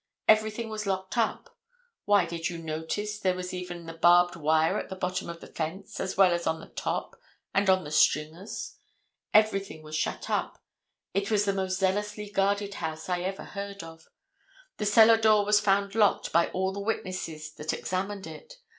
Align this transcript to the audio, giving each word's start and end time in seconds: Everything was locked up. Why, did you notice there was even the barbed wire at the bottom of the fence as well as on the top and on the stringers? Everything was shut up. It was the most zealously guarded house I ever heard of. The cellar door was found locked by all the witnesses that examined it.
Everything 0.27 0.67
was 0.69 0.87
locked 0.87 1.15
up. 1.15 1.55
Why, 2.05 2.25
did 2.25 2.49
you 2.49 2.57
notice 2.57 3.19
there 3.19 3.35
was 3.35 3.53
even 3.53 3.85
the 3.85 3.93
barbed 3.93 4.35
wire 4.35 4.79
at 4.79 4.89
the 4.89 4.95
bottom 4.95 5.29
of 5.29 5.41
the 5.41 5.45
fence 5.53 5.99
as 5.99 6.17
well 6.17 6.33
as 6.33 6.47
on 6.47 6.59
the 6.59 6.69
top 6.69 7.15
and 7.53 7.69
on 7.69 7.83
the 7.83 7.91
stringers? 7.91 8.77
Everything 9.31 9.83
was 9.83 9.95
shut 9.95 10.27
up. 10.27 10.57
It 11.13 11.29
was 11.29 11.45
the 11.45 11.53
most 11.53 11.77
zealously 11.77 12.31
guarded 12.31 12.73
house 12.73 13.09
I 13.09 13.21
ever 13.21 13.43
heard 13.43 13.83
of. 13.83 14.07
The 14.77 14.87
cellar 14.87 15.17
door 15.17 15.45
was 15.45 15.59
found 15.59 15.93
locked 15.93 16.31
by 16.31 16.47
all 16.47 16.73
the 16.73 16.79
witnesses 16.79 17.53
that 17.53 17.71
examined 17.71 18.25
it. 18.25 18.55